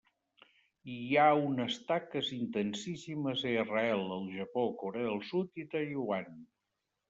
I 0.93 0.95
hi 1.01 1.17
ha 1.23 1.43
unes 1.49 1.77
taques 1.91 2.31
intensíssimes 2.39 3.45
a 3.45 3.53
Israel, 3.67 4.03
el 4.19 4.27
Japó, 4.41 4.67
Corea 4.83 5.15
del 5.15 5.25
Sud 5.33 5.65
i 5.67 5.71
Taiwan. 5.79 6.37